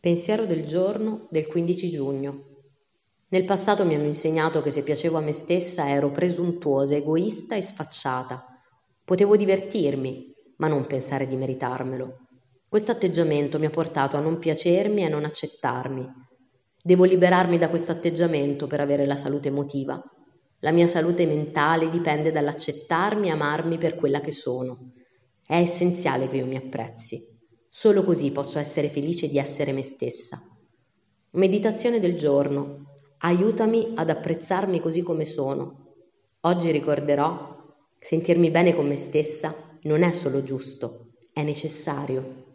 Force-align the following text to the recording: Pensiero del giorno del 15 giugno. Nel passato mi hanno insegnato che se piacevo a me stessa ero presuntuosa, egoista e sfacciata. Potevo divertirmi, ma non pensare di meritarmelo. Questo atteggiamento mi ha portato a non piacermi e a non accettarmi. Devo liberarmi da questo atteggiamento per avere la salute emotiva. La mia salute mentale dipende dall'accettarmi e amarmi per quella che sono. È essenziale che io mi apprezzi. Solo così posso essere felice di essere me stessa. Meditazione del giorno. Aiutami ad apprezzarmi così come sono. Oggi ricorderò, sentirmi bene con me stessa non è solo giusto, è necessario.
Pensiero 0.00 0.46
del 0.46 0.64
giorno 0.64 1.26
del 1.28 1.46
15 1.46 1.90
giugno. 1.90 2.44
Nel 3.28 3.44
passato 3.44 3.84
mi 3.84 3.94
hanno 3.94 4.06
insegnato 4.06 4.62
che 4.62 4.70
se 4.70 4.82
piacevo 4.82 5.18
a 5.18 5.20
me 5.20 5.32
stessa 5.32 5.90
ero 5.90 6.10
presuntuosa, 6.10 6.94
egoista 6.94 7.54
e 7.54 7.60
sfacciata. 7.60 8.46
Potevo 9.04 9.36
divertirmi, 9.36 10.32
ma 10.56 10.68
non 10.68 10.86
pensare 10.86 11.26
di 11.26 11.36
meritarmelo. 11.36 12.28
Questo 12.66 12.92
atteggiamento 12.92 13.58
mi 13.58 13.66
ha 13.66 13.70
portato 13.70 14.16
a 14.16 14.20
non 14.20 14.38
piacermi 14.38 15.02
e 15.02 15.04
a 15.04 15.10
non 15.10 15.26
accettarmi. 15.26 16.08
Devo 16.82 17.04
liberarmi 17.04 17.58
da 17.58 17.68
questo 17.68 17.92
atteggiamento 17.92 18.66
per 18.66 18.80
avere 18.80 19.04
la 19.04 19.18
salute 19.18 19.48
emotiva. 19.48 20.02
La 20.60 20.72
mia 20.72 20.86
salute 20.86 21.26
mentale 21.26 21.90
dipende 21.90 22.32
dall'accettarmi 22.32 23.26
e 23.28 23.32
amarmi 23.32 23.76
per 23.76 23.96
quella 23.96 24.20
che 24.20 24.32
sono. 24.32 24.92
È 25.44 25.56
essenziale 25.56 26.26
che 26.26 26.38
io 26.38 26.46
mi 26.46 26.56
apprezzi. 26.56 27.38
Solo 27.72 28.02
così 28.02 28.32
posso 28.32 28.58
essere 28.58 28.90
felice 28.90 29.28
di 29.28 29.38
essere 29.38 29.70
me 29.72 29.82
stessa. 29.82 30.42
Meditazione 31.30 32.00
del 32.00 32.16
giorno. 32.16 32.86
Aiutami 33.18 33.92
ad 33.94 34.10
apprezzarmi 34.10 34.80
così 34.80 35.02
come 35.02 35.24
sono. 35.24 35.94
Oggi 36.40 36.72
ricorderò, 36.72 37.56
sentirmi 37.96 38.50
bene 38.50 38.74
con 38.74 38.88
me 38.88 38.96
stessa 38.96 39.54
non 39.82 40.02
è 40.02 40.10
solo 40.10 40.42
giusto, 40.42 41.12
è 41.32 41.44
necessario. 41.44 42.49